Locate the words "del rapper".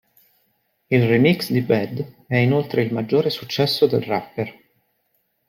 3.85-4.59